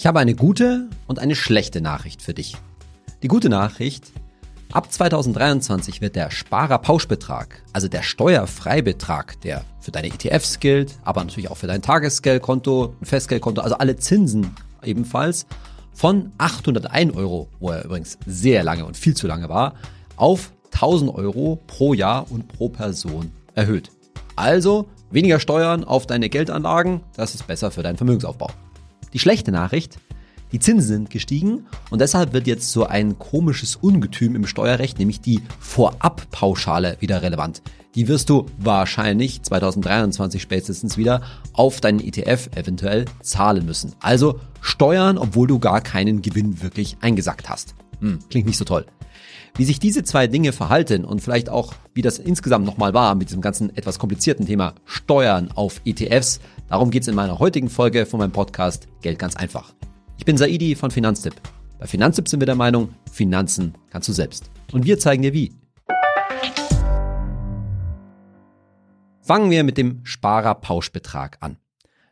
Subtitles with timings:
[0.00, 2.56] Ich habe eine gute und eine schlechte Nachricht für dich.
[3.22, 4.12] Die gute Nachricht,
[4.72, 11.50] ab 2023 wird der Sparerpauschbetrag, also der Steuerfreibetrag, der für deine ETFs gilt, aber natürlich
[11.50, 15.44] auch für dein Tagesgeldkonto, ein Festgeldkonto, also alle Zinsen ebenfalls,
[15.92, 19.74] von 801 Euro, wo er übrigens sehr lange und viel zu lange war,
[20.16, 23.90] auf 1000 Euro pro Jahr und pro Person erhöht.
[24.34, 28.48] Also weniger Steuern auf deine Geldanlagen, das ist besser für deinen Vermögensaufbau.
[29.12, 29.98] Die schlechte Nachricht,
[30.52, 35.20] die Zinsen sind gestiegen und deshalb wird jetzt so ein komisches Ungetüm im Steuerrecht, nämlich
[35.20, 37.62] die Vorabpauschale wieder relevant.
[37.94, 41.22] Die wirst du wahrscheinlich 2023 spätestens wieder
[41.52, 43.94] auf deinen ETF eventuell zahlen müssen.
[44.00, 47.74] Also steuern, obwohl du gar keinen Gewinn wirklich eingesackt hast.
[48.00, 48.86] Hm, klingt nicht so toll.
[49.56, 53.28] Wie sich diese zwei Dinge verhalten und vielleicht auch, wie das insgesamt nochmal war mit
[53.28, 58.20] diesem ganzen etwas komplizierten Thema Steuern auf ETFs, darum geht's in meiner heutigen Folge von
[58.20, 59.74] meinem Podcast Geld ganz einfach.
[60.18, 61.34] Ich bin Saidi von Finanztipp.
[61.78, 64.50] Bei Finanztipp sind wir der Meinung, Finanzen kannst du selbst.
[64.72, 65.52] Und wir zeigen dir wie.
[69.22, 71.56] Fangen wir mit dem Sparerpauschbetrag an.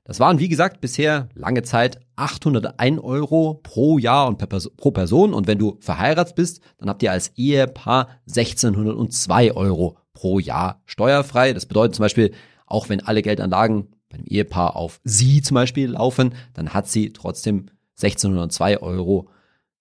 [0.09, 5.34] Das waren, wie gesagt, bisher lange Zeit 801 Euro pro Jahr und pro Person.
[5.34, 11.53] Und wenn du verheiratet bist, dann habt ihr als Ehepaar 1602 Euro pro Jahr steuerfrei.
[11.53, 12.33] Das bedeutet zum Beispiel,
[12.64, 17.67] auch wenn alle Geldanlagen beim Ehepaar auf sie zum Beispiel laufen, dann hat sie trotzdem
[18.03, 19.29] 1602 Euro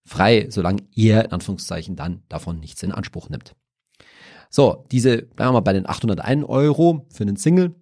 [0.03, 3.55] frei, solange ihr in Anführungszeichen dann davon nichts in Anspruch nimmt.
[4.49, 7.75] So, diese, bleiben wir mal bei den 801 Euro für einen Single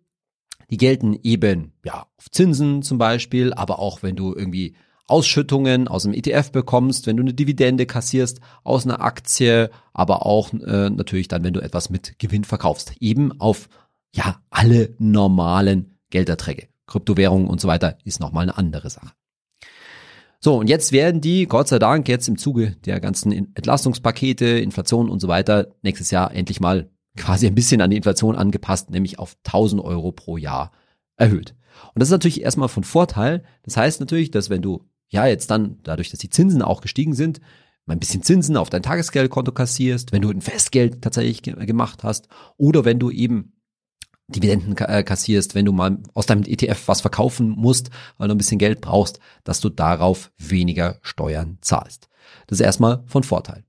[0.69, 4.75] die gelten eben, ja, auf Zinsen zum Beispiel, aber auch wenn du irgendwie
[5.07, 10.51] Ausschüttungen aus dem ETF bekommst, wenn du eine Dividende kassierst aus einer Aktie, aber auch
[10.53, 12.93] äh, natürlich dann, wenn du etwas mit Gewinn verkaufst.
[12.99, 13.69] Eben auf,
[14.13, 16.67] ja, alle normalen Gelderträge.
[16.87, 19.11] Kryptowährungen und so weiter ist nochmal eine andere Sache.
[20.39, 25.09] So, und jetzt werden die, Gott sei Dank, jetzt im Zuge der ganzen Entlastungspakete, Inflation
[25.09, 29.19] und so weiter, nächstes Jahr endlich mal quasi ein bisschen an die Inflation angepasst, nämlich
[29.19, 30.71] auf 1000 Euro pro Jahr
[31.17, 31.55] erhöht.
[31.93, 33.43] Und das ist natürlich erstmal von Vorteil.
[33.63, 37.13] Das heißt natürlich, dass wenn du ja jetzt dann, dadurch, dass die Zinsen auch gestiegen
[37.13, 37.41] sind,
[37.85, 42.27] mal ein bisschen Zinsen auf dein Tagesgeldkonto kassierst, wenn du ein Festgeld tatsächlich gemacht hast
[42.57, 43.53] oder wenn du eben
[44.27, 48.39] Dividenden äh, kassierst, wenn du mal aus deinem ETF was verkaufen musst, weil du ein
[48.39, 52.09] bisschen Geld brauchst, dass du darauf weniger Steuern zahlst.
[52.47, 53.63] Das ist erstmal von Vorteil.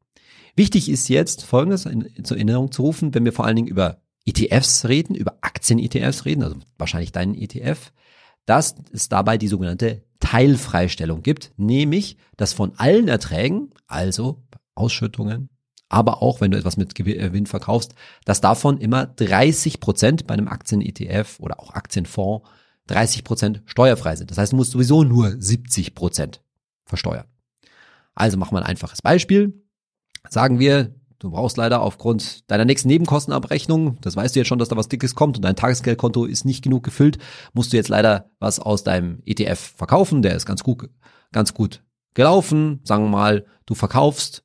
[0.56, 4.00] Wichtig ist jetzt Folgendes in, zur Erinnerung zu rufen, wenn wir vor allen Dingen über
[4.24, 7.92] ETFs reden, über Aktien-ETFs reden, also wahrscheinlich deinen ETF,
[8.46, 14.42] dass es dabei die sogenannte Teilfreistellung gibt, nämlich, dass von allen Erträgen, also
[14.74, 15.50] Ausschüttungen,
[15.88, 17.94] aber auch wenn du etwas mit Gewinn verkaufst,
[18.24, 22.48] dass davon immer 30 Prozent bei einem Aktien-ETF oder auch Aktienfonds
[22.88, 24.30] 30 Prozent steuerfrei sind.
[24.30, 26.40] Das heißt, du musst sowieso nur 70 Prozent
[26.84, 27.26] versteuern.
[28.14, 29.66] Also machen wir ein einfaches Beispiel.
[30.28, 34.69] Sagen wir, du brauchst leider aufgrund deiner nächsten Nebenkostenabrechnung, das weißt du jetzt schon, dass
[34.69, 37.19] da was Dickes kommt und dein Tagesgeldkonto ist nicht genug gefüllt,
[37.53, 40.91] musst du jetzt leider was aus deinem ETF verkaufen, der ist ganz gut,
[41.32, 41.82] ganz gut
[42.15, 42.81] gelaufen.
[42.84, 44.42] Sagen wir mal, du verkaufst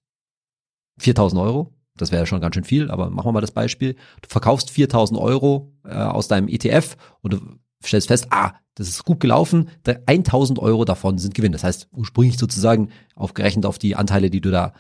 [1.00, 1.74] 4000 Euro.
[1.98, 3.96] Das wäre schon ganz schön viel, aber machen wir mal das Beispiel.
[4.22, 7.40] Du verkaufst 4000 Euro äh, aus deinem ETF und du
[7.84, 11.52] stellst fest, ah, das ist gut gelaufen, 1000 Euro davon sind Gewinn.
[11.52, 14.74] Das heißt, ursprünglich sozusagen aufgerechnet auf die Anteile, die du da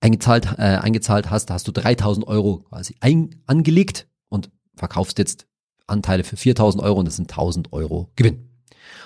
[0.00, 5.46] eingezahlt, äh, eingezahlt hast, da hast du 3000 Euro quasi ein, angelegt und verkaufst jetzt
[5.86, 8.50] Anteile für 4000 Euro und das sind 1000 Euro Gewinn.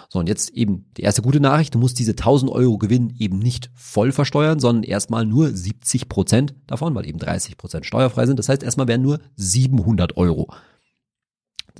[0.08, 3.38] So, und jetzt eben die erste gute Nachricht, du musst diese 1000 Euro Gewinn eben
[3.38, 8.38] nicht voll versteuern, sondern erstmal nur 70 Prozent davon, weil eben 30 Prozent steuerfrei sind.
[8.38, 10.52] Das heißt, erstmal werden nur 700 Euro.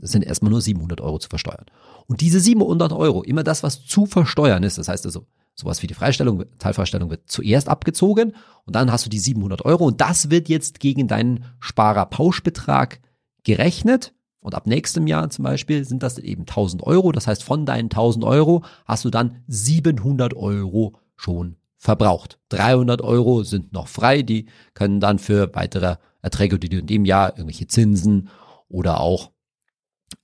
[0.00, 1.66] Das sind erstmal nur 700 Euro zu versteuern.
[2.06, 5.26] Und diese 700 Euro, immer das, was zu versteuern ist, das heißt also
[5.60, 8.34] sowas wie die Freistellung, Teilfreistellung wird zuerst abgezogen
[8.64, 13.00] und dann hast du die 700 Euro und das wird jetzt gegen deinen Sparerpauschbetrag
[13.44, 17.12] gerechnet und ab nächstem Jahr zum Beispiel sind das eben 1000 Euro.
[17.12, 22.38] Das heißt, von deinen 1000 Euro hast du dann 700 Euro schon verbraucht.
[22.48, 27.04] 300 Euro sind noch frei, die können dann für weitere Erträge, die du in dem
[27.04, 28.28] Jahr, irgendwelche Zinsen
[28.68, 29.30] oder auch,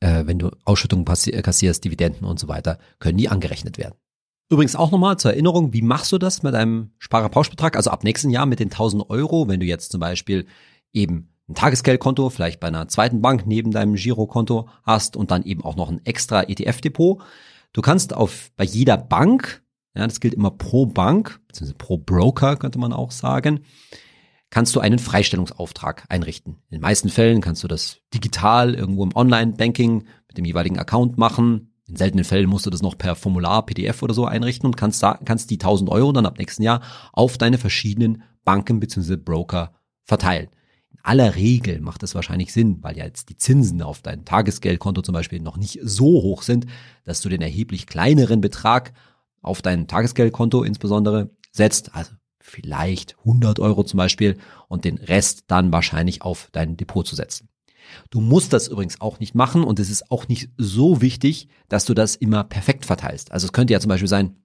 [0.00, 3.96] äh, wenn du Ausschüttungen kassierst, Dividenden und so weiter, können die angerechnet werden.
[4.48, 7.76] Übrigens auch nochmal zur Erinnerung, wie machst du das mit deinem Sparerpauschbetrag?
[7.76, 10.46] Also ab nächsten Jahr mit den 1000 Euro, wenn du jetzt zum Beispiel
[10.92, 15.64] eben ein Tagesgeldkonto, vielleicht bei einer zweiten Bank neben deinem Girokonto hast und dann eben
[15.64, 17.20] auch noch ein extra ETF-Depot.
[17.72, 19.62] Du kannst auf, bei jeder Bank,
[19.96, 23.60] ja, das gilt immer pro Bank, beziehungsweise pro Broker könnte man auch sagen,
[24.50, 26.54] kannst du einen Freistellungsauftrag einrichten.
[26.70, 31.18] In den meisten Fällen kannst du das digital irgendwo im Online-Banking mit dem jeweiligen Account
[31.18, 34.76] machen In seltenen Fällen musst du das noch per Formular, PDF oder so einrichten und
[34.76, 39.16] kannst, kannst die 1000 Euro dann ab nächsten Jahr auf deine verschiedenen Banken bzw.
[39.16, 39.72] Broker
[40.04, 40.48] verteilen.
[40.90, 45.02] In aller Regel macht es wahrscheinlich Sinn, weil ja jetzt die Zinsen auf dein Tagesgeldkonto
[45.02, 46.66] zum Beispiel noch nicht so hoch sind,
[47.04, 48.92] dass du den erheblich kleineren Betrag
[49.40, 51.94] auf dein Tagesgeldkonto insbesondere setzt.
[51.94, 57.14] Also vielleicht 100 Euro zum Beispiel und den Rest dann wahrscheinlich auf dein Depot zu
[57.14, 57.48] setzen.
[58.10, 61.84] Du musst das übrigens auch nicht machen und es ist auch nicht so wichtig, dass
[61.84, 63.32] du das immer perfekt verteilst.
[63.32, 64.36] Also es könnte ja zum Beispiel sein,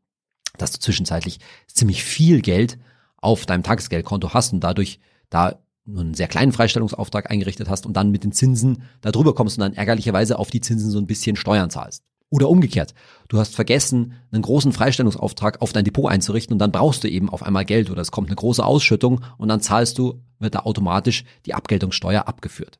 [0.57, 2.77] dass du zwischenzeitlich ziemlich viel Geld
[3.17, 4.99] auf deinem Tagesgeldkonto hast und dadurch
[5.29, 9.33] da nur einen sehr kleinen Freistellungsauftrag eingerichtet hast und dann mit den Zinsen da drüber
[9.33, 12.03] kommst und dann ärgerlicherweise auf die Zinsen so ein bisschen Steuern zahlst.
[12.29, 12.93] Oder umgekehrt,
[13.27, 17.29] du hast vergessen, einen großen Freistellungsauftrag auf dein Depot einzurichten und dann brauchst du eben
[17.29, 20.59] auf einmal Geld oder es kommt eine große Ausschüttung und dann zahlst du, wird da
[20.59, 22.79] automatisch die Abgeltungssteuer abgeführt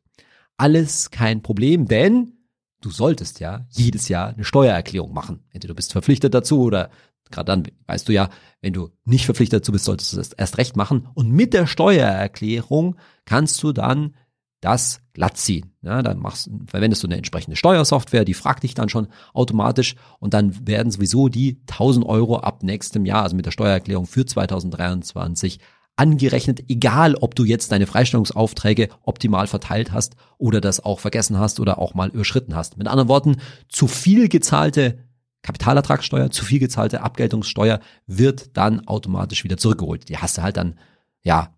[0.57, 2.33] alles kein Problem, denn
[2.81, 5.43] du solltest ja jedes Jahr eine Steuererklärung machen.
[5.49, 6.89] Entweder du bist verpflichtet dazu oder
[7.29, 8.29] gerade dann weißt du ja,
[8.61, 11.07] wenn du nicht verpflichtet dazu bist, solltest du das erst recht machen.
[11.13, 14.15] Und mit der Steuererklärung kannst du dann
[14.61, 15.73] das glatt ziehen.
[15.81, 20.33] Ja, dann machst, verwendest du eine entsprechende Steuersoftware, die fragt dich dann schon automatisch und
[20.33, 25.59] dann werden sowieso die 1000 Euro ab nächstem Jahr, also mit der Steuererklärung für 2023
[26.01, 31.59] angerechnet, egal ob du jetzt deine Freistellungsaufträge optimal verteilt hast oder das auch vergessen hast
[31.59, 32.75] oder auch mal überschritten hast.
[32.75, 33.37] Mit anderen Worten,
[33.69, 34.97] zu viel gezahlte
[35.43, 40.09] Kapitalertragssteuer, zu viel gezahlte Abgeltungssteuer wird dann automatisch wieder zurückgeholt.
[40.09, 40.79] Die hast du halt dann,
[41.21, 41.53] ja,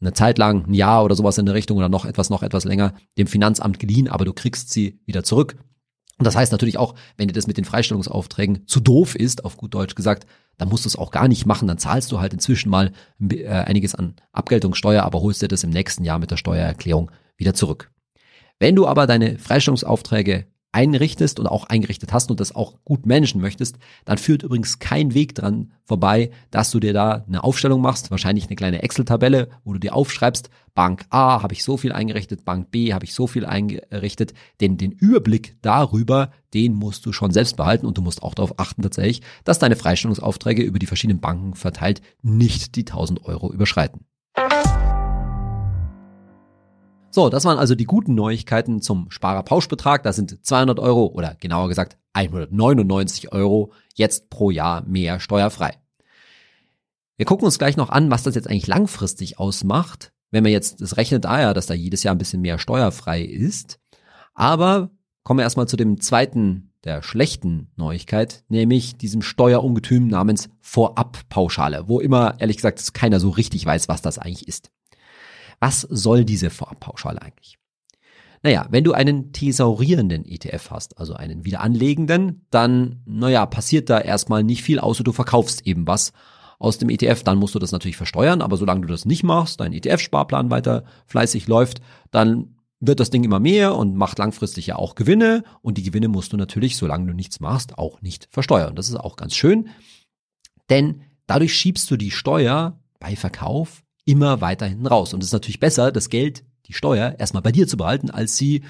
[0.00, 2.64] eine Zeit lang, ein Jahr oder sowas in der Richtung oder noch etwas, noch etwas
[2.64, 5.54] länger dem Finanzamt geliehen, aber du kriegst sie wieder zurück.
[6.18, 9.56] Und das heißt natürlich auch, wenn dir das mit den Freistellungsaufträgen zu doof ist, auf
[9.56, 10.26] gut Deutsch gesagt,
[10.58, 11.66] dann musst du es auch gar nicht machen.
[11.66, 15.70] Dann zahlst du halt inzwischen mal äh, einiges an Abgeltungssteuer, aber holst dir das im
[15.70, 17.90] nächsten Jahr mit der Steuererklärung wieder zurück.
[18.60, 23.40] Wenn du aber deine Freistellungsaufträge einrichtest und auch eingerichtet hast und das auch gut managen
[23.40, 28.10] möchtest, dann führt übrigens kein Weg dran vorbei, dass du dir da eine Aufstellung machst,
[28.10, 32.44] wahrscheinlich eine kleine Excel-Tabelle, wo du dir aufschreibst, Bank A habe ich so viel eingerichtet,
[32.44, 37.30] Bank B habe ich so viel eingerichtet, denn den Überblick darüber, den musst du schon
[37.30, 41.20] selbst behalten und du musst auch darauf achten tatsächlich, dass deine Freistellungsaufträge über die verschiedenen
[41.20, 44.04] Banken verteilt nicht die 1000 Euro überschreiten.
[47.14, 50.02] So, das waren also die guten Neuigkeiten zum Sparerpauschbetrag.
[50.02, 55.78] Da sind 200 Euro oder genauer gesagt 199 Euro jetzt pro Jahr mehr steuerfrei.
[57.16, 60.80] Wir gucken uns gleich noch an, was das jetzt eigentlich langfristig ausmacht, wenn man jetzt,
[60.80, 63.78] das rechnet ah ja, dass da jedes Jahr ein bisschen mehr steuerfrei ist.
[64.34, 64.90] Aber
[65.22, 72.00] kommen wir erstmal zu dem zweiten der schlechten Neuigkeit, nämlich diesem Steuerungetüm namens Vorabpauschale, wo
[72.00, 74.72] immer, ehrlich gesagt, keiner so richtig weiß, was das eigentlich ist.
[75.64, 77.56] Was soll diese Vorabpauschale eigentlich?
[78.42, 84.44] Naja, wenn du einen thesaurierenden ETF hast, also einen wiederanlegenden, dann, naja, passiert da erstmal
[84.44, 86.12] nicht viel, außer du verkaufst eben was
[86.58, 89.60] aus dem ETF, dann musst du das natürlich versteuern, aber solange du das nicht machst,
[89.60, 91.80] dein ETF-Sparplan weiter fleißig läuft,
[92.10, 96.08] dann wird das Ding immer mehr und macht langfristig ja auch Gewinne und die Gewinne
[96.08, 98.76] musst du natürlich, solange du nichts machst, auch nicht versteuern.
[98.76, 99.70] Das ist auch ganz schön,
[100.68, 105.14] denn dadurch schiebst du die Steuer bei Verkauf immer weiter hinten raus.
[105.14, 108.36] Und es ist natürlich besser, das Geld, die Steuer, erstmal bei dir zu behalten, als
[108.36, 108.62] sie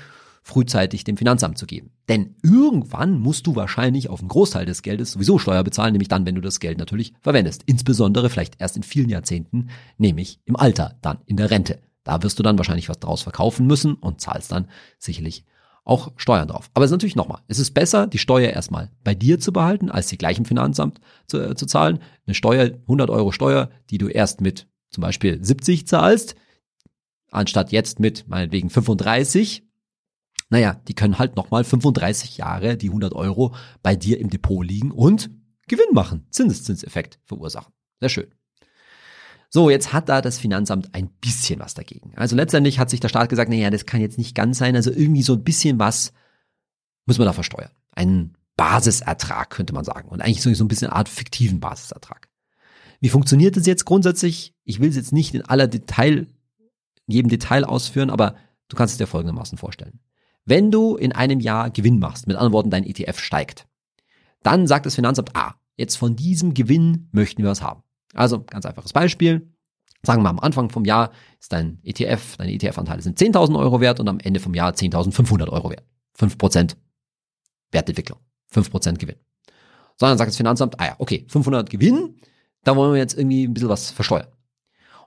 [0.43, 1.91] frühzeitig dem Finanzamt zu geben.
[2.09, 6.27] Denn irgendwann musst du wahrscheinlich auf einen Großteil des Geldes sowieso Steuer bezahlen, nämlich dann,
[6.27, 7.63] wenn du das Geld natürlich verwendest.
[7.65, 11.81] Insbesondere vielleicht erst in vielen Jahrzehnten, nämlich im Alter, dann in der Rente.
[12.05, 14.69] Da wirst du dann wahrscheinlich was draus verkaufen müssen und zahlst dann
[14.99, 15.47] sicherlich
[15.85, 16.71] auch Steuern drauf.
[16.75, 19.91] Aber es ist natürlich nochmal, es ist besser, die Steuer erstmal bei dir zu behalten,
[19.91, 22.01] als sie gleich im Finanzamt zu, äh, zu zahlen.
[22.27, 26.35] Eine Steuer, 100 Euro Steuer, die du erst mit zum Beispiel 70 zahlst,
[27.31, 29.65] anstatt jetzt mit meinetwegen 35,
[30.51, 34.91] naja, die können halt nochmal 35 Jahre die 100 Euro bei dir im Depot liegen
[34.91, 35.31] und
[35.67, 37.73] Gewinn machen, Zinseszinseffekt verursachen.
[38.01, 38.35] Sehr schön.
[39.51, 42.13] So, jetzt hat da das Finanzamt ein bisschen was dagegen.
[42.17, 44.91] Also letztendlich hat sich der Staat gesagt, naja, das kann jetzt nicht ganz sein, also
[44.91, 46.13] irgendwie so ein bisschen was
[47.07, 47.71] muss man da versteuern.
[47.93, 52.29] Einen Basisertrag könnte man sagen und eigentlich so ein bisschen eine Art fiktiven Basisertrag.
[53.05, 54.55] Wie funktioniert das jetzt grundsätzlich?
[54.65, 56.27] Ich will es jetzt nicht in aller Detail,
[57.07, 58.35] jedem Detail ausführen, aber
[58.69, 60.01] du kannst es dir folgendermaßen vorstellen.
[60.47, 63.67] Wenn du in einem Jahr Gewinn machst, mit anderen Worten, dein ETF steigt,
[64.43, 67.83] dann sagt das Finanzamt, ah, jetzt von diesem Gewinn möchten wir was haben.
[68.15, 69.53] Also, ganz einfaches Beispiel.
[70.03, 73.83] Sagen wir mal, am Anfang vom Jahr ist dein ETF, deine ETF-Anteile sind 10.000 Euro
[73.83, 75.85] wert und am Ende vom Jahr 10.500 Euro wert.
[76.19, 76.75] 5%
[77.71, 78.21] Wertentwicklung.
[78.55, 79.17] 5% Gewinn.
[79.99, 82.17] Sondern sagt das Finanzamt, ah ja, okay, 500 Gewinn,
[82.65, 84.29] da wollen wir jetzt irgendwie ein bisschen was versteuern.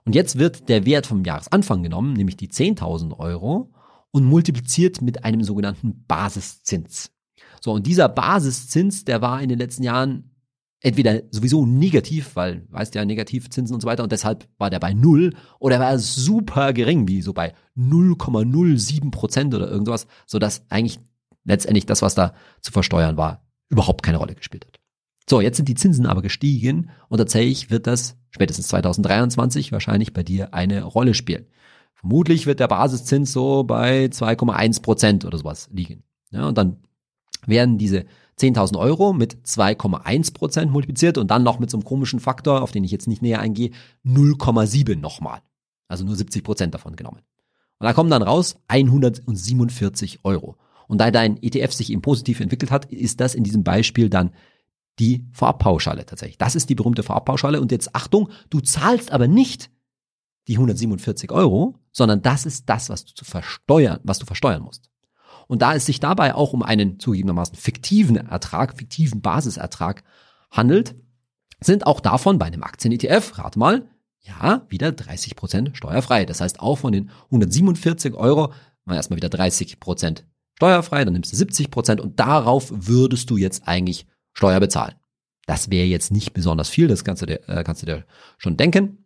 [0.04, 3.72] Und jetzt wird der Wert vom Jahresanfang genommen, nämlich die 10.000 Euro,
[4.10, 7.10] und multipliziert mit einem sogenannten Basiszins.
[7.60, 10.30] So, und dieser Basiszins, der war in den letzten Jahren
[10.80, 14.94] entweder sowieso negativ, weil, weißt ja, Negativzinsen und so weiter, und deshalb war der bei
[14.94, 21.00] null, oder er war super gering, wie so bei 0,07 Prozent oder irgendwas, sodass eigentlich
[21.44, 24.77] letztendlich das, was da zu versteuern war, überhaupt keine Rolle gespielt hat.
[25.28, 30.22] So, jetzt sind die Zinsen aber gestiegen und tatsächlich wird das spätestens 2023 wahrscheinlich bei
[30.22, 31.46] dir eine Rolle spielen.
[31.92, 36.02] Vermutlich wird der Basiszins so bei 2,1 Prozent oder sowas liegen.
[36.30, 36.78] Ja, und dann
[37.46, 38.06] werden diese
[38.38, 42.70] 10.000 Euro mit 2,1 Prozent multipliziert und dann noch mit so einem komischen Faktor, auf
[42.70, 43.72] den ich jetzt nicht näher eingehe,
[44.06, 45.40] 0,7 nochmal.
[45.88, 47.20] Also nur 70 Prozent davon genommen.
[47.78, 50.56] Und da kommen dann raus 147 Euro.
[50.86, 54.30] Und da dein ETF sich eben positiv entwickelt hat, ist das in diesem Beispiel dann
[54.98, 56.38] die Vorabpauschale tatsächlich.
[56.38, 57.60] Das ist die berühmte Vorabpauschale.
[57.60, 59.70] Und jetzt Achtung, du zahlst aber nicht
[60.48, 64.90] die 147 Euro, sondern das ist das, was du zu versteuern, was du versteuern musst.
[65.46, 70.02] Und da es sich dabei auch um einen zugegebenermaßen fiktiven Ertrag, fiktiven Basisertrag
[70.50, 70.94] handelt,
[71.60, 73.88] sind auch davon bei einem Aktien-ETF, rate mal,
[74.20, 76.24] ja, wieder 30 Prozent steuerfrei.
[76.24, 78.52] Das heißt, auch von den 147 Euro
[78.84, 80.26] mal erstmal wieder 30 Prozent
[80.56, 84.06] steuerfrei, dann nimmst du 70 Prozent und darauf würdest du jetzt eigentlich
[84.38, 84.94] Steuer bezahlen.
[85.46, 88.04] Das wäre jetzt nicht besonders viel, das kannst du dir, äh, kannst du dir
[88.36, 89.04] schon denken.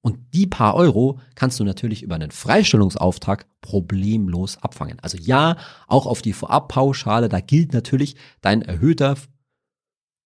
[0.00, 4.98] Und die paar Euro kannst du natürlich über einen Freistellungsauftrag problemlos abfangen.
[5.02, 9.16] Also ja, auch auf die Vorabpauschale, da gilt natürlich dein erhöhter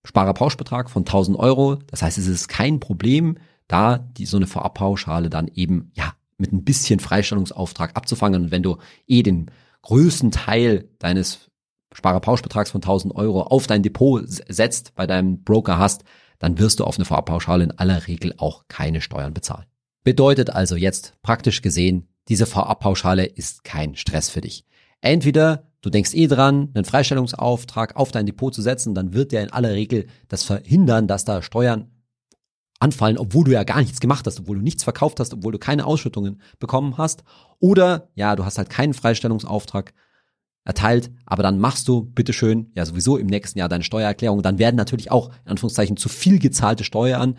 [0.04, 1.76] Sparerpauschbetrag von 1000 Euro.
[1.88, 6.52] Das heißt, es ist kein Problem, da die, so eine Vorabpauschale dann eben, ja, mit
[6.52, 8.44] ein bisschen Freistellungsauftrag abzufangen.
[8.44, 8.78] Und wenn du
[9.08, 9.50] eh den
[9.82, 11.50] größten Teil deines
[11.94, 16.04] Sparerpauschbetrags von 1000 Euro auf dein Depot setzt, bei deinem Broker hast,
[16.38, 19.66] dann wirst du auf eine Vorabpauschale in aller Regel auch keine Steuern bezahlen.
[20.02, 24.66] Bedeutet also jetzt praktisch gesehen, diese Vorabpauschale ist kein Stress für dich.
[25.00, 29.42] Entweder du denkst eh dran, einen Freistellungsauftrag auf dein Depot zu setzen, dann wird der
[29.42, 31.90] in aller Regel das verhindern, dass da Steuern
[32.80, 35.58] anfallen, obwohl du ja gar nichts gemacht hast, obwohl du nichts verkauft hast, obwohl du
[35.58, 37.24] keine Ausschüttungen bekommen hast.
[37.60, 39.94] Oder ja, du hast halt keinen Freistellungsauftrag
[40.64, 44.42] erteilt, aber dann machst du bitteschön ja sowieso im nächsten Jahr deine Steuererklärung.
[44.42, 47.36] Dann werden natürlich auch in Anführungszeichen zu viel gezahlte Steuern,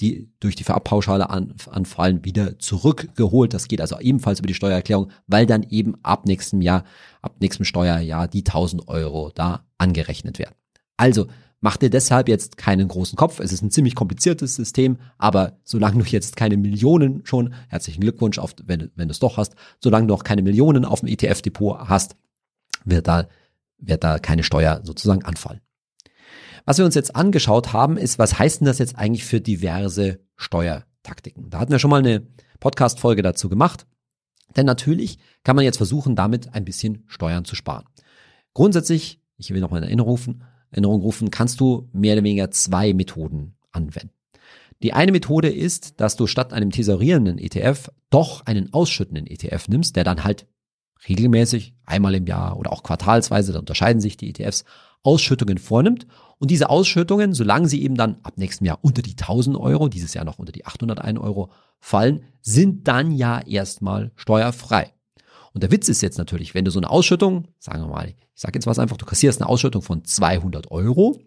[0.00, 3.52] die durch die Verabpauschale an, anfallen, wieder zurückgeholt.
[3.52, 6.84] Das geht also ebenfalls über die Steuererklärung, weil dann eben ab nächstem Jahr,
[7.20, 10.54] ab nächstem Steuerjahr die 1000 Euro da angerechnet werden.
[10.96, 11.26] Also
[11.60, 13.38] mach dir deshalb jetzt keinen großen Kopf.
[13.38, 18.38] Es ist ein ziemlich kompliziertes System, aber solange du jetzt keine Millionen schon, herzlichen Glückwunsch,
[18.38, 21.78] auf, wenn, wenn du es doch hast, solange du noch keine Millionen auf dem ETF-Depot
[21.88, 22.16] hast,
[22.84, 23.28] wird da,
[23.78, 25.60] wird da keine Steuer sozusagen anfallen.
[26.64, 30.20] Was wir uns jetzt angeschaut haben, ist, was heißt denn das jetzt eigentlich für diverse
[30.36, 31.50] Steuertaktiken?
[31.50, 32.26] Da hatten wir schon mal eine
[32.60, 33.86] Podcast-Folge dazu gemacht.
[34.56, 37.86] Denn natürlich kann man jetzt versuchen, damit ein bisschen Steuern zu sparen.
[38.54, 42.92] Grundsätzlich, ich will nochmal in Erinnerung rufen, Erinnerung rufen, kannst du mehr oder weniger zwei
[42.92, 44.12] Methoden anwenden.
[44.82, 49.96] Die eine Methode ist, dass du statt einem tesorierenden ETF doch einen ausschüttenden ETF nimmst,
[49.96, 50.46] der dann halt
[51.08, 54.64] regelmäßig, einmal im Jahr oder auch quartalsweise, da unterscheiden sich die ETFs,
[55.02, 56.06] Ausschüttungen vornimmt.
[56.38, 60.14] Und diese Ausschüttungen, solange sie eben dann ab nächstem Jahr unter die 1000 Euro, dieses
[60.14, 64.92] Jahr noch unter die 801 Euro fallen, sind dann ja erstmal steuerfrei.
[65.52, 68.16] Und der Witz ist jetzt natürlich, wenn du so eine Ausschüttung, sagen wir mal, ich
[68.34, 71.20] sage jetzt was einfach, du kassierst eine Ausschüttung von 200 Euro,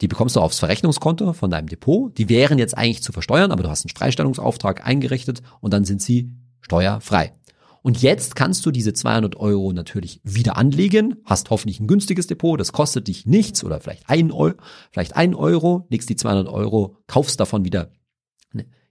[0.00, 3.62] die bekommst du aufs Verrechnungskonto von deinem Depot, die wären jetzt eigentlich zu versteuern, aber
[3.62, 7.34] du hast einen Freistellungsauftrag eingerichtet und dann sind sie steuerfrei.
[7.82, 12.60] Und jetzt kannst du diese 200 Euro natürlich wieder anlegen, hast hoffentlich ein günstiges Depot,
[12.60, 14.56] das kostet dich nichts oder vielleicht ein Euro,
[14.90, 17.90] vielleicht ein Euro, legst die 200 Euro, kaufst davon wieder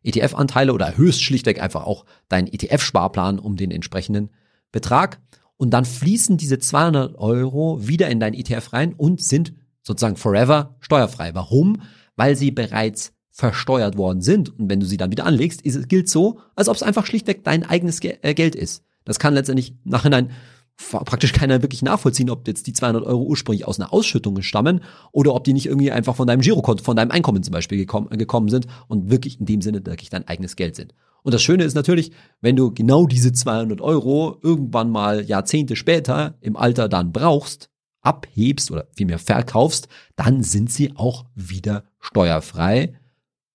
[0.03, 4.29] ETF-Anteile oder erhöhst schlichtweg einfach auch deinen ETF-Sparplan um den entsprechenden
[4.71, 5.19] Betrag
[5.57, 10.77] und dann fließen diese 200 Euro wieder in dein ETF rein und sind sozusagen forever
[10.79, 11.35] steuerfrei.
[11.35, 11.81] Warum?
[12.15, 14.59] Weil sie bereits versteuert worden sind.
[14.59, 17.43] Und wenn du sie dann wieder anlegst, ist, gilt so, als ob es einfach schlichtweg
[17.45, 18.83] dein eigenes äh, Geld ist.
[19.05, 20.31] Das kann letztendlich nachhinein
[20.75, 24.81] praktisch keiner wirklich nachvollziehen, ob jetzt die 200 Euro ursprünglich aus einer Ausschüttung stammen
[25.11, 28.09] oder ob die nicht irgendwie einfach von deinem Girokonto, von deinem Einkommen zum Beispiel gekommen,
[28.17, 30.93] gekommen sind und wirklich in dem Sinne wirklich dein eigenes Geld sind.
[31.23, 36.37] Und das Schöne ist natürlich, wenn du genau diese 200 Euro irgendwann mal Jahrzehnte später
[36.39, 37.69] im Alter dann brauchst,
[38.01, 42.98] abhebst oder vielmehr verkaufst, dann sind sie auch wieder steuerfrei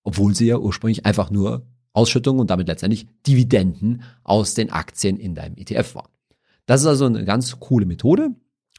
[0.04, 5.34] obwohl sie ja ursprünglich einfach nur Ausschüttungen und damit letztendlich Dividenden aus den Aktien in
[5.34, 6.10] deinem ETF waren.
[6.66, 8.30] Das ist also eine ganz coole Methode.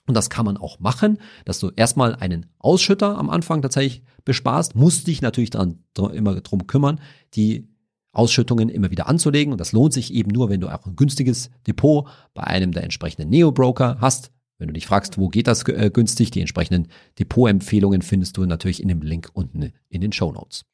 [0.08, 4.76] Und das kann man auch machen, dass du erstmal einen Ausschütter am Anfang tatsächlich besparst,
[4.76, 5.80] musst dich natürlich dann
[6.14, 7.02] immer drum kümmern,
[7.34, 7.68] die
[8.12, 9.52] Ausschüttungen immer wieder anzulegen.
[9.52, 12.84] Und das lohnt sich eben nur, wenn du auch ein günstiges Depot bei einem der
[12.84, 14.32] entsprechenden Neo-Broker hast.
[14.58, 16.88] Wenn du dich fragst, wo geht das äh, günstig, die entsprechenden
[17.20, 20.66] Depotempfehlungen findest du natürlich in dem Link unten in den Show Notes.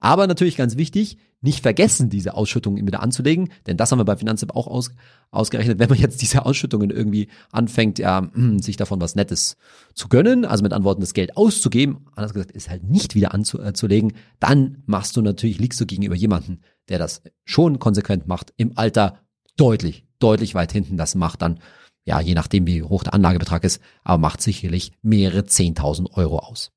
[0.00, 4.16] Aber natürlich ganz wichtig, nicht vergessen, diese Ausschüttungen wieder anzulegen, denn das haben wir bei
[4.16, 4.90] Finanztipp auch aus,
[5.30, 5.78] ausgerechnet.
[5.78, 9.56] Wenn man jetzt diese Ausschüttungen irgendwie anfängt, ja, hm, sich davon was Nettes
[9.94, 14.14] zu gönnen, also mit Antworten das Geld auszugeben, anders gesagt, ist halt nicht wieder anzulegen,
[14.40, 19.20] dann machst du natürlich, liegst du gegenüber jemanden, der das schon konsequent macht, im Alter
[19.56, 20.96] deutlich, deutlich weit hinten.
[20.96, 21.60] Das macht dann,
[22.04, 26.72] ja, je nachdem wie hoch der Anlagebetrag ist, aber macht sicherlich mehrere 10.000 Euro aus.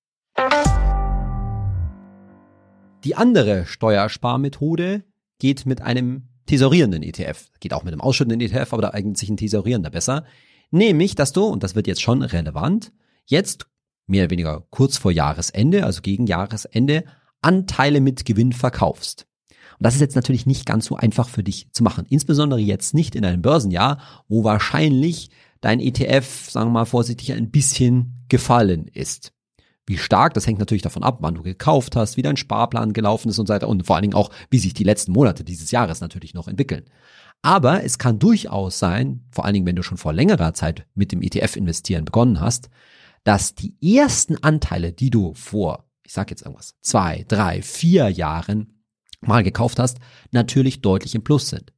[3.03, 5.03] Die andere Steuersparmethode
[5.39, 7.50] geht mit einem tesorierenden ETF.
[7.60, 10.25] Geht auch mit einem ausschüttenden ETF, aber da eignet sich ein tesorierender besser.
[10.70, 12.91] Nämlich, dass du, und das wird jetzt schon relevant,
[13.25, 13.67] jetzt
[14.08, 17.05] mehr oder weniger kurz vor Jahresende, also gegen Jahresende,
[17.41, 19.27] Anteile mit Gewinn verkaufst.
[19.50, 22.05] Und das ist jetzt natürlich nicht ganz so einfach für dich zu machen.
[22.08, 27.50] Insbesondere jetzt nicht in einem Börsenjahr, wo wahrscheinlich dein ETF, sagen wir mal vorsichtig, ein
[27.50, 29.34] bisschen gefallen ist.
[29.92, 33.28] Wie stark, das hängt natürlich davon ab, wann du gekauft hast, wie dein Sparplan gelaufen
[33.28, 35.70] ist und so weiter und vor allen Dingen auch, wie sich die letzten Monate dieses
[35.70, 36.86] Jahres natürlich noch entwickeln.
[37.42, 41.12] Aber es kann durchaus sein, vor allen Dingen, wenn du schon vor längerer Zeit mit
[41.12, 42.70] dem ETF investieren begonnen hast,
[43.26, 48.86] dass die ersten Anteile, die du vor, ich sag jetzt irgendwas, zwei, drei, vier Jahren
[49.20, 49.98] mal gekauft hast,
[50.32, 51.74] natürlich deutlich im Plus sind.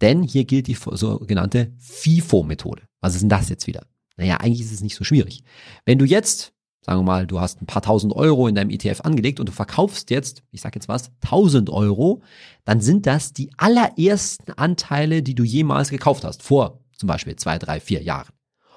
[0.00, 2.84] Denn hier gilt die sogenannte FIFO-Methode.
[3.02, 3.84] Was ist denn das jetzt wieder?
[4.16, 5.44] Naja, eigentlich ist es nicht so schwierig.
[5.84, 9.02] Wenn du jetzt Sagen wir mal, du hast ein paar tausend Euro in deinem ETF
[9.02, 12.22] angelegt und du verkaufst jetzt, ich sag jetzt was, tausend Euro,
[12.64, 17.58] dann sind das die allerersten Anteile, die du jemals gekauft hast, vor zum Beispiel zwei,
[17.58, 18.32] drei, vier Jahren.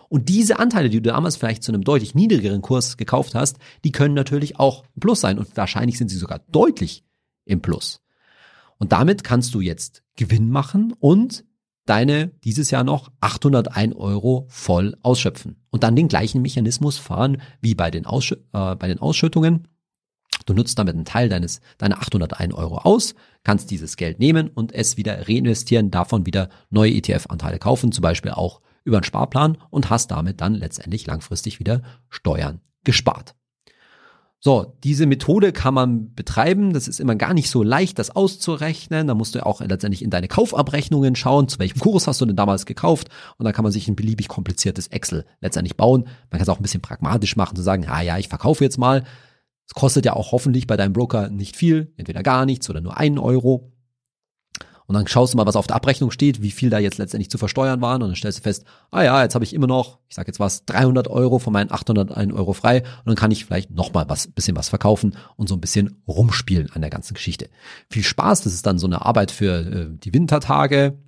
[0.10, 3.92] Und diese Anteile, die du damals vielleicht zu einem deutlich niedrigeren Kurs gekauft hast, die
[3.92, 7.04] können natürlich auch im Plus sein und wahrscheinlich sind sie sogar deutlich
[7.46, 8.02] im Plus.
[8.78, 11.46] Und damit kannst du jetzt Gewinn machen und
[11.86, 17.76] deine dieses Jahr noch 801 Euro voll ausschöpfen und dann den gleichen Mechanismus fahren wie
[17.76, 19.68] bei den, Ausschü äh, bei den Ausschüttungen.
[20.46, 24.74] Du nutzt damit einen Teil deines, deiner 801 Euro aus, kannst dieses Geld nehmen und
[24.74, 29.90] es wieder reinvestieren, davon wieder neue ETF-Anteile kaufen, zum Beispiel auch über einen Sparplan und
[29.90, 33.36] hast damit dann letztendlich langfristig wieder Steuern gespart.
[34.46, 36.74] So, diese Methode kann man betreiben.
[36.74, 39.08] Das ist immer gar nicht so leicht, das auszurechnen.
[39.08, 42.36] Da musst du auch letztendlich in deine Kaufabrechnungen schauen, zu welchem Kurs hast du denn
[42.36, 43.08] damals gekauft.
[43.38, 46.10] Und dann kann man sich ein beliebig kompliziertes Excel letztendlich bauen.
[46.30, 48.78] Man kann es auch ein bisschen pragmatisch machen, zu sagen, ah ja, ich verkaufe jetzt
[48.78, 49.06] mal.
[49.66, 52.98] Es kostet ja auch hoffentlich bei deinem Broker nicht viel, entweder gar nichts oder nur
[52.98, 53.73] einen Euro.
[54.94, 57.32] Und dann schaust du mal, was auf der Abrechnung steht, wie viel da jetzt letztendlich
[57.32, 59.98] zu versteuern waren und dann stellst du fest, ah ja, jetzt habe ich immer noch,
[60.08, 63.44] ich sage jetzt was, 300 Euro von meinen 801 Euro frei und dann kann ich
[63.44, 67.50] vielleicht nochmal was, bisschen was verkaufen und so ein bisschen rumspielen an der ganzen Geschichte.
[67.90, 71.00] Viel Spaß, das ist dann so eine Arbeit für äh, die Wintertage,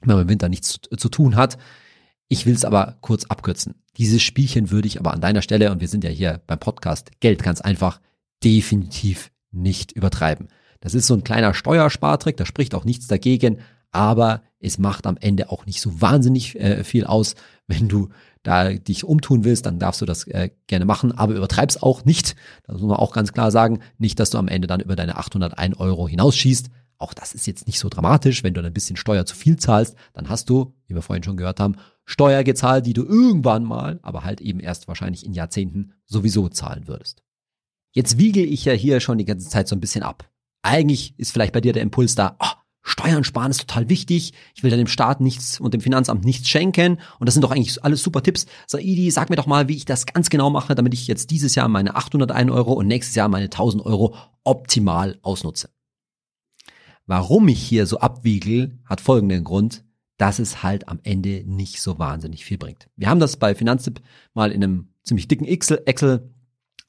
[0.00, 1.58] wenn man im Winter nichts zu, zu tun hat.
[2.26, 3.76] Ich will es aber kurz abkürzen.
[3.98, 7.12] Dieses Spielchen würde ich aber an deiner Stelle, und wir sind ja hier beim Podcast
[7.20, 8.00] Geld ganz einfach,
[8.42, 10.48] definitiv nicht übertreiben.
[10.80, 13.58] Das ist so ein kleiner Steuerspartrick, da spricht auch nichts dagegen,
[13.90, 17.34] aber es macht am Ende auch nicht so wahnsinnig äh, viel aus.
[17.66, 18.08] Wenn du
[18.42, 22.36] da dich umtun willst, dann darfst du das äh, gerne machen, aber übertreib's auch nicht.
[22.64, 23.80] Das muss man auch ganz klar sagen.
[23.98, 26.70] Nicht, dass du am Ende dann über deine 801 Euro hinausschießt.
[26.98, 28.42] Auch das ist jetzt nicht so dramatisch.
[28.42, 31.36] Wenn du ein bisschen Steuer zu viel zahlst, dann hast du, wie wir vorhin schon
[31.36, 35.92] gehört haben, Steuer gezahlt, die du irgendwann mal, aber halt eben erst wahrscheinlich in Jahrzehnten
[36.06, 37.22] sowieso zahlen würdest.
[37.92, 40.28] Jetzt wiegel ich ja hier schon die ganze Zeit so ein bisschen ab
[40.62, 44.32] eigentlich ist vielleicht bei dir der Impuls da, oh, Steuern sparen ist total wichtig.
[44.54, 46.98] Ich will dann dem Staat nichts und dem Finanzamt nichts schenken.
[47.18, 48.46] Und das sind doch eigentlich alles super Tipps.
[48.66, 51.54] Saidi, sag mir doch mal, wie ich das ganz genau mache, damit ich jetzt dieses
[51.54, 55.68] Jahr meine 801 Euro und nächstes Jahr meine 1000 Euro optimal ausnutze.
[57.06, 59.84] Warum ich hier so abwiegel, hat folgenden Grund,
[60.16, 62.88] dass es halt am Ende nicht so wahnsinnig viel bringt.
[62.96, 64.00] Wir haben das bei Finanztipp
[64.32, 66.34] mal in einem ziemlich dicken Excel, Excel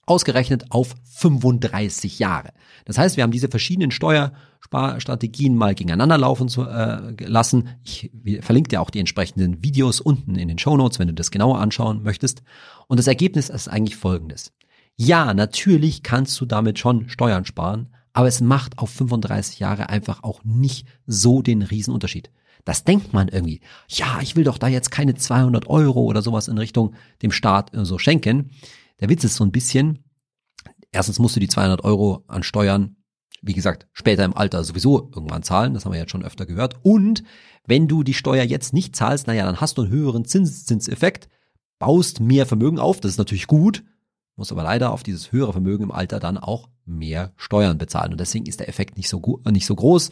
[0.10, 2.50] ausgerechnet auf 35 Jahre.
[2.86, 7.70] Das heißt, wir haben diese verschiedenen Steuersparstrategien mal gegeneinander laufen zu, äh, lassen.
[7.84, 11.32] Ich verlinke dir auch die entsprechenden Videos unten in den Show Notes, wenn du das
[11.32, 12.42] genauer anschauen möchtest.
[12.88, 14.52] Und das Ergebnis ist eigentlich folgendes.
[14.96, 20.24] Ja, natürlich kannst du damit schon Steuern sparen, aber es macht auf 35 Jahre einfach
[20.24, 22.32] auch nicht so den Riesenunterschied.
[22.66, 23.62] Das denkt man irgendwie.
[23.88, 27.72] Ja, ich will doch da jetzt keine 200 Euro oder sowas in Richtung dem Staat
[27.74, 28.52] so schenken.
[29.00, 30.04] Der Witz ist so ein bisschen,
[30.92, 32.98] erstens musst du die 200 Euro an Steuern,
[33.42, 35.74] wie gesagt, später im Alter sowieso irgendwann zahlen.
[35.74, 36.76] Das haben wir jetzt schon öfter gehört.
[36.84, 37.24] Und
[37.66, 41.30] wenn du die Steuer jetzt nicht zahlst, naja, dann hast du einen höheren Zinseszinseffekt,
[41.80, 43.00] baust mehr Vermögen auf.
[43.00, 43.84] Das ist natürlich gut,
[44.36, 48.12] musst aber leider auf dieses höhere Vermögen im Alter dann auch mehr Steuern bezahlen.
[48.12, 50.10] Und deswegen ist der Effekt nicht so, nicht so groß.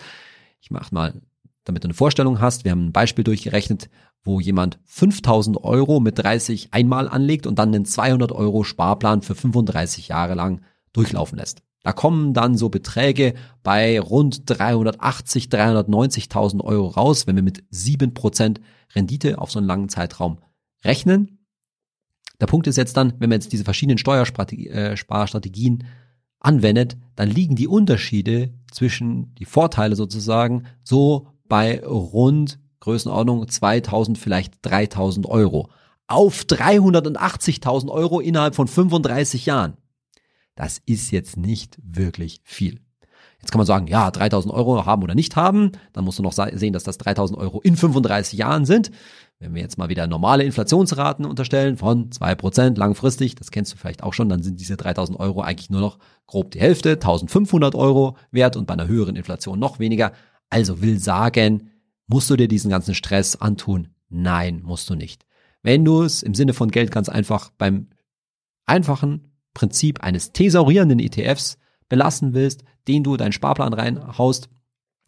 [0.62, 1.22] Ich mach mal
[1.68, 2.64] damit du eine Vorstellung hast.
[2.64, 3.90] Wir haben ein Beispiel durchgerechnet,
[4.24, 9.36] wo jemand 5000 Euro mit 30 einmal anlegt und dann einen 200 Euro Sparplan für
[9.36, 10.62] 35 Jahre lang
[10.94, 11.62] durchlaufen lässt.
[11.84, 18.60] Da kommen dann so Beträge bei rund 380, 390.000 Euro raus, wenn wir mit 7%
[18.94, 20.40] Rendite auf so einen langen Zeitraum
[20.84, 21.40] rechnen.
[22.42, 25.86] Der Punkt ist jetzt dann, wenn man jetzt diese verschiedenen Steuersparstrategien äh,
[26.40, 34.54] anwendet, dann liegen die Unterschiede zwischen die Vorteile sozusagen so bei rund Größenordnung 2000, vielleicht
[34.62, 35.70] 3000 Euro.
[36.08, 39.78] Auf 380.000 Euro innerhalb von 35 Jahren.
[40.56, 42.80] Das ist jetzt nicht wirklich viel.
[43.40, 45.72] Jetzt kann man sagen, ja, 3000 Euro haben oder nicht haben.
[45.94, 48.92] Dann musst du noch sehen, dass das 3000 Euro in 35 Jahren sind.
[49.40, 53.78] Wenn wir jetzt mal wieder normale Inflationsraten unterstellen von zwei Prozent langfristig, das kennst du
[53.78, 57.76] vielleicht auch schon, dann sind diese 3000 Euro eigentlich nur noch grob die Hälfte, 1500
[57.76, 60.12] Euro wert und bei einer höheren Inflation noch weniger.
[60.50, 61.70] Also will sagen,
[62.08, 63.90] musst du dir diesen ganzen Stress antun?
[64.10, 65.26] Nein, musst du nicht.
[65.62, 67.90] Wenn du es im Sinne von Geld ganz einfach beim
[68.66, 71.58] einfachen Prinzip eines thesaurierenden ETFs
[71.90, 74.50] belassen willst, den du deinen Sparplan reinhaust,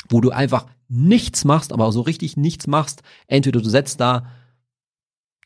[0.10, 3.04] wo du einfach nichts machst, aber so richtig nichts machst.
[3.28, 4.28] Entweder du setzt da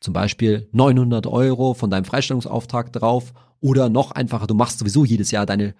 [0.00, 5.30] zum Beispiel 900 Euro von deinem Freistellungsauftrag drauf oder noch einfacher, du machst sowieso jedes
[5.30, 5.74] Jahr deine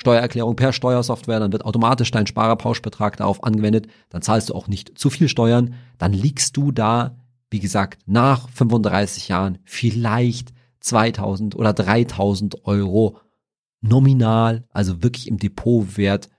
[0.00, 4.98] Steuererklärung per Steuersoftware, dann wird automatisch dein Sparerpauschbetrag darauf angewendet, dann zahlst du auch nicht
[4.98, 7.18] zu viel Steuern, dann liegst du da,
[7.50, 13.18] wie gesagt, nach 35 Jahren vielleicht 2000 oder 3000 Euro
[13.82, 16.30] nominal, also wirklich im Depotwert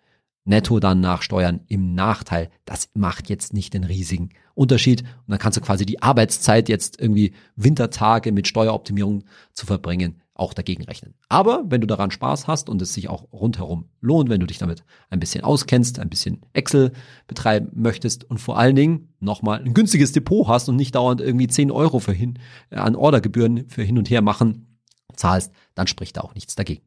[0.44, 2.50] netto dann nach Steuern im Nachteil.
[2.66, 5.02] Das macht jetzt nicht den riesigen Unterschied.
[5.02, 10.54] Und dann kannst du quasi die Arbeitszeit jetzt irgendwie Wintertage mit Steueroptimierung zu verbringen auch
[10.54, 11.14] dagegen rechnen.
[11.30, 14.58] Aber wenn du daran Spaß hast und es sich auch rundherum lohnt, wenn du dich
[14.58, 16.94] damit ein bisschen auskennst, ein bisschen Excel
[17.28, 21.48] betreiben möchtest und vor allen Dingen nochmal ein günstiges Depot hast und nicht dauernd irgendwie
[21.48, 22.40] 10 Euro für hin,
[22.70, 24.68] äh, an Ordergebühren für hin und her machen
[25.16, 26.82] zahlst, dann spricht da auch nichts dagegen.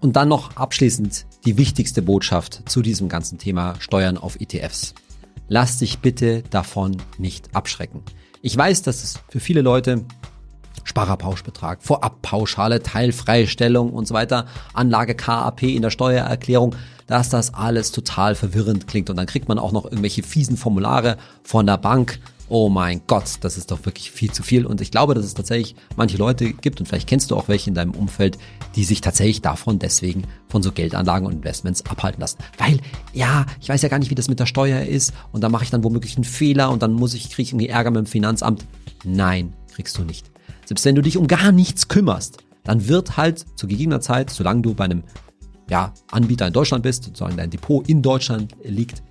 [0.00, 4.94] Und dann noch abschließend die wichtigste Botschaft zu diesem ganzen Thema Steuern auf ETFs.
[5.48, 8.02] Lass dich bitte davon nicht abschrecken.
[8.42, 10.04] Ich weiß, dass es für viele Leute
[10.84, 18.34] Sparerpauschbetrag, Vorabpauschale, Teilfreistellung und so weiter, Anlage KAP in der Steuererklärung, dass das alles total
[18.34, 19.10] verwirrend klingt.
[19.10, 22.18] Und dann kriegt man auch noch irgendwelche fiesen Formulare von der Bank
[22.48, 24.66] oh mein Gott, das ist doch wirklich viel zu viel.
[24.66, 27.70] Und ich glaube, dass es tatsächlich manche Leute gibt, und vielleicht kennst du auch welche
[27.70, 28.38] in deinem Umfeld,
[28.74, 32.38] die sich tatsächlich davon deswegen von so Geldanlagen und Investments abhalten lassen.
[32.58, 32.78] Weil,
[33.12, 35.64] ja, ich weiß ja gar nicht, wie das mit der Steuer ist, und da mache
[35.64, 38.06] ich dann womöglich einen Fehler und dann muss ich, kriege ich irgendwie Ärger mit dem
[38.06, 38.66] Finanzamt.
[39.04, 40.30] Nein, kriegst du nicht.
[40.64, 44.62] Selbst wenn du dich um gar nichts kümmerst, dann wird halt zu gegebener Zeit, solange
[44.62, 45.04] du bei einem
[45.70, 49.02] ja, Anbieter in Deutschland bist, sozusagen dein Depot in Deutschland liegt,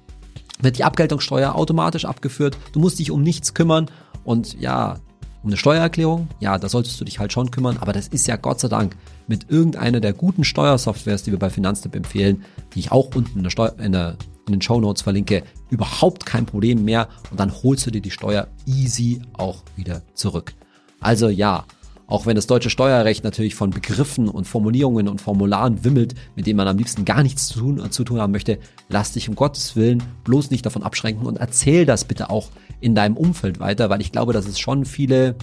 [0.59, 2.57] wird die Abgeltungssteuer automatisch abgeführt.
[2.71, 3.89] Du musst dich um nichts kümmern
[4.23, 4.99] und ja,
[5.45, 8.35] um eine Steuererklärung, ja, da solltest du dich halt schon kümmern, aber das ist ja
[8.35, 12.91] Gott sei Dank mit irgendeiner der guten Steuersoftwares, die wir bei Finanztipp empfehlen, die ich
[12.91, 16.83] auch unten in, der Steu in, der, in den Show Notes verlinke, überhaupt kein Problem
[16.83, 20.53] mehr und dann holst du dir die Steuer easy auch wieder zurück.
[20.99, 21.65] Also ja,
[22.07, 26.57] auch wenn das deutsche Steuerrecht natürlich von Begriffen und Formulierungen und Formularen wimmelt, mit denen
[26.57, 29.75] man am liebsten gar nichts zu tun, zu tun haben möchte, lass dich um Gottes
[29.75, 34.01] Willen bloß nicht davon abschränken und erzähl das bitte auch in deinem Umfeld weiter, weil
[34.01, 35.35] ich glaube, dass es schon viele,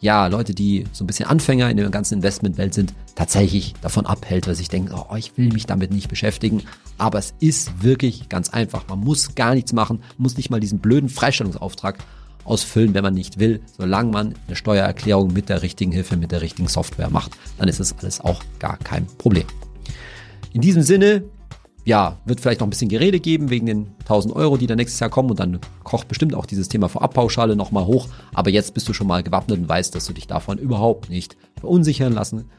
[0.00, 4.46] ja, Leute, die so ein bisschen Anfänger in der ganzen Investmentwelt sind, tatsächlich davon abhält,
[4.46, 6.62] weil sich denken, oh, ich will mich damit nicht beschäftigen.
[6.98, 8.86] Aber es ist wirklich ganz einfach.
[8.88, 11.98] Man muss gar nichts machen, muss nicht mal diesen blöden Freistellungsauftrag
[12.48, 13.60] ausfüllen, wenn man nicht will.
[13.76, 17.80] Solange man eine Steuererklärung mit der richtigen Hilfe, mit der richtigen Software macht, dann ist
[17.80, 19.46] es alles auch gar kein Problem.
[20.52, 21.24] In diesem Sinne,
[21.84, 25.00] ja, wird vielleicht noch ein bisschen Gerede geben wegen den 1000 Euro, die da nächstes
[25.00, 28.08] Jahr kommen und dann kocht bestimmt auch dieses Thema Vorabpauschale nochmal hoch.
[28.34, 31.36] Aber jetzt bist du schon mal gewappnet und weißt, dass du dich davon überhaupt nicht
[31.58, 32.50] verunsichern lassen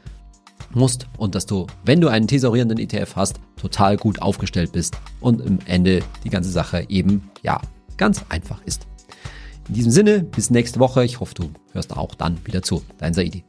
[0.74, 5.42] musst und dass du, wenn du einen tesorierenden ETF hast, total gut aufgestellt bist und
[5.42, 7.60] im Ende die ganze Sache eben, ja,
[7.98, 8.89] ganz einfach ist.
[9.70, 11.06] In diesem Sinne, bis nächste Woche.
[11.06, 12.84] Ich hoffe, du hörst auch dann wieder zu.
[12.98, 13.44] Dein Saidi.